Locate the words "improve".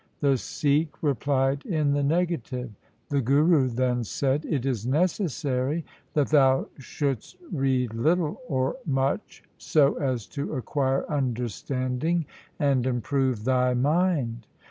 12.87-13.43